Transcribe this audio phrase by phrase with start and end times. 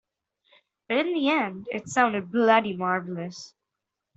[0.89, 3.53] But in the end it sounded bloody marvellous.